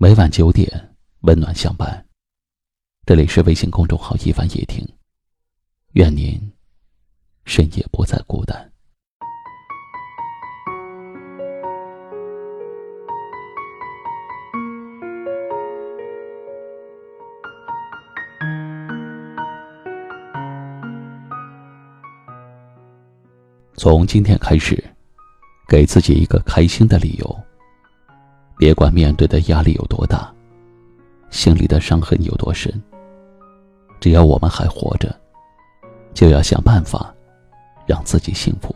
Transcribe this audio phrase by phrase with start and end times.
[0.00, 2.06] 每晚九点，温暖相伴。
[3.04, 4.86] 这里是微信公众号“一凡夜听”，
[5.94, 6.40] 愿您
[7.44, 8.72] 深夜不再孤单。
[23.76, 24.80] 从今天开始，
[25.66, 27.37] 给自己一个开心的理由。
[28.58, 30.34] 别管面对的压力有多大，
[31.30, 32.72] 心里的伤痕有多深。
[34.00, 35.14] 只要我们还活着，
[36.12, 37.14] 就要想办法
[37.86, 38.74] 让自己幸福。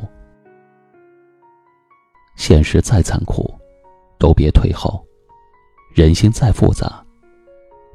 [2.37, 3.52] 现实再残酷，
[4.19, 5.05] 都别退后；
[5.93, 7.05] 人心再复杂，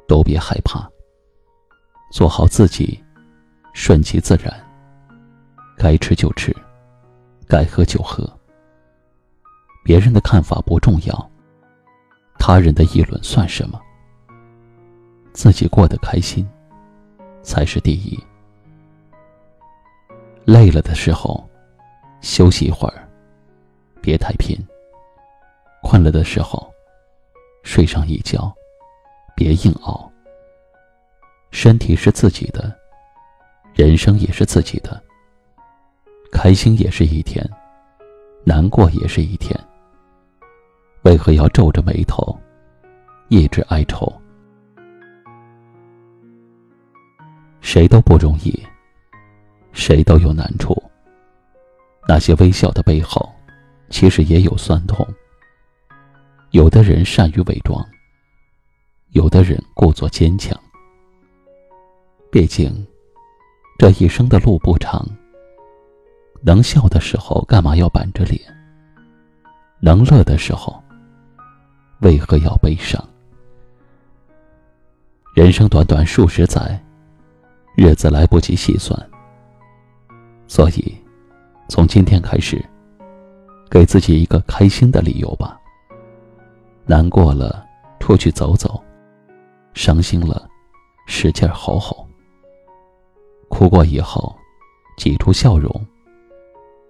[0.06, 0.86] 都别害怕。
[2.12, 3.02] 做好自己，
[3.72, 4.52] 顺其自然。
[5.76, 6.54] 该吃就吃，
[7.46, 8.30] 该喝就喝。
[9.82, 11.30] 别人的看法不重要。
[12.48, 13.78] 他人的议论算什么？
[15.34, 16.48] 自己过得开心，
[17.42, 18.18] 才是第一。
[20.46, 21.46] 累了的时候，
[22.22, 23.06] 休息一会儿，
[24.00, 24.56] 别太拼。
[25.82, 26.72] 困了的时候，
[27.64, 28.50] 睡上一觉，
[29.36, 30.10] 别硬熬。
[31.50, 32.74] 身体是自己的，
[33.74, 34.98] 人生也是自己的。
[36.32, 37.46] 开心也是一天，
[38.42, 39.54] 难过也是一天。
[41.02, 42.36] 为何要皱着眉头，
[43.28, 44.12] 一直哀愁？
[47.60, 48.62] 谁都不容易，
[49.72, 50.76] 谁都有难处。
[52.06, 53.30] 那些微笑的背后，
[53.90, 55.06] 其实也有酸痛。
[56.50, 57.86] 有的人善于伪装，
[59.10, 60.58] 有的人故作坚强。
[62.30, 62.86] 毕竟，
[63.78, 65.06] 这一生的路不长。
[66.40, 68.40] 能笑的时候，干嘛要板着脸？
[69.80, 70.82] 能乐的时候。
[72.00, 73.02] 为何要悲伤？
[75.34, 76.80] 人生短短数十载，
[77.76, 78.98] 日子来不及细算。
[80.46, 80.96] 所以，
[81.68, 82.64] 从今天开始，
[83.68, 85.60] 给自己一个开心的理由吧。
[86.86, 87.66] 难过了，
[87.98, 88.80] 出去走走；
[89.74, 90.48] 伤心了，
[91.06, 92.06] 使劲吼吼。
[93.48, 94.34] 哭过以后，
[94.96, 95.68] 挤出笑容，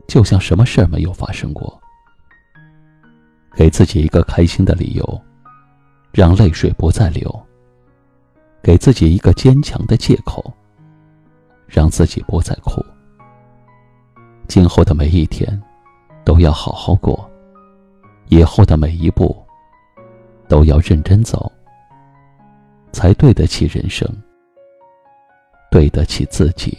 [0.06, 1.80] 就像什么事儿没有发生过。
[3.58, 5.20] 给自己一个开心的理由，
[6.12, 7.28] 让泪水不再流；
[8.62, 10.54] 给自己一个坚强的借口，
[11.66, 12.80] 让自己不再哭。
[14.46, 15.60] 今后的每一天，
[16.24, 17.18] 都要好好过；
[18.28, 19.36] 以后的每一步，
[20.46, 21.50] 都要认真走，
[22.92, 24.08] 才对得起人生，
[25.68, 26.78] 对得起自己。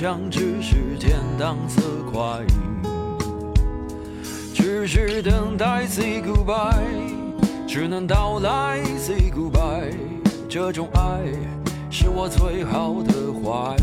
[0.00, 2.22] 想只是简单色块，
[4.54, 6.70] 只是等待 say goodbye，
[7.66, 9.92] 只能到来 say goodbye，
[10.48, 11.18] 这种爱
[11.90, 13.76] 是我最好的怀，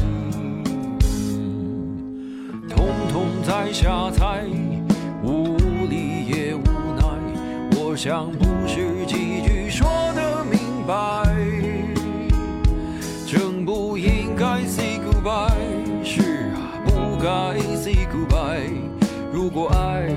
[2.70, 4.46] 通通在下猜，
[5.22, 5.58] 无
[5.90, 6.64] 力也无
[6.96, 7.03] 奈，
[7.78, 9.70] 我想不是几句。
[9.70, 9.85] 说
[10.16, 11.24] 的明白，
[17.25, 18.69] say goodbye
[19.33, 20.07] 如果爱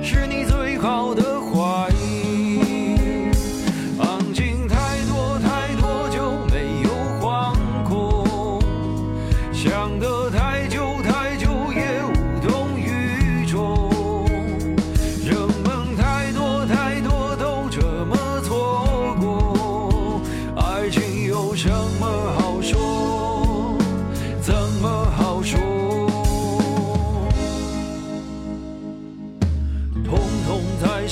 [0.00, 1.88] 是你最好的坏
[3.98, 7.52] 安静太多太多就没有惶
[7.84, 8.60] 恐。
[9.52, 10.81] 想得太久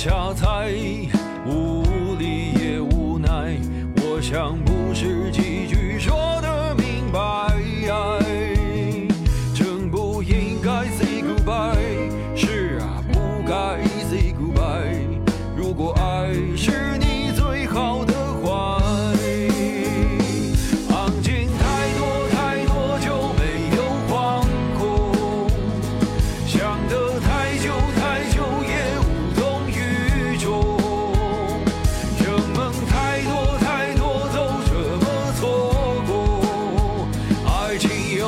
[0.03, 0.73] 下猜
[1.45, 3.55] 无力也无奈。
[3.97, 4.80] 我想不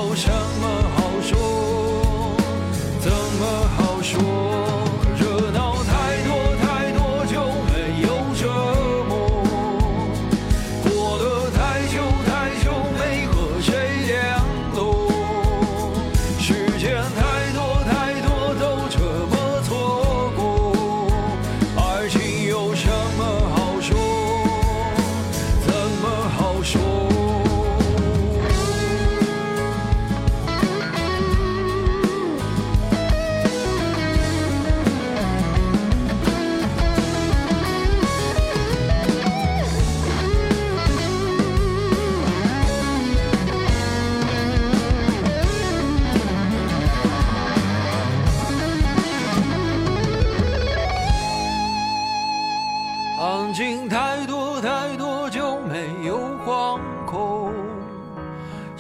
[0.09, 0.29] 有什
[0.61, 0.82] 么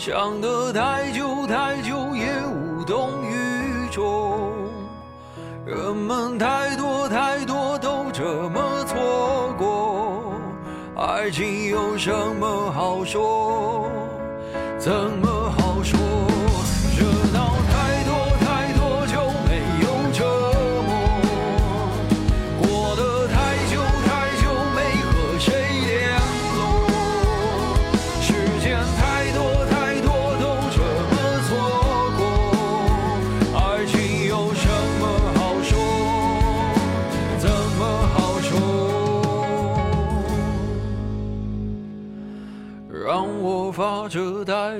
[0.04, 4.50] 想得太久太久也无动于衷，
[5.64, 10.34] 人们太多太多都这么错过，
[10.96, 13.88] 爱情有什么好说？
[14.76, 15.31] 怎么
[42.92, 44.78] 让我发着呆，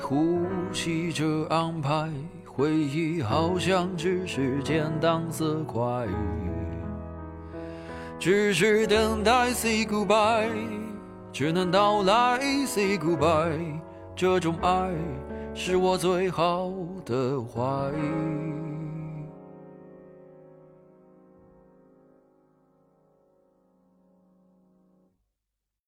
[0.00, 0.40] 呼
[0.72, 2.10] 吸着安排，
[2.46, 6.08] 回忆好像只是简单色块。
[8.18, 10.48] 只是等待 say goodbye，
[11.34, 13.78] 只能到来 say goodbye。
[14.16, 14.90] 这种爱
[15.52, 16.72] 是我最好
[17.04, 17.62] 的怀。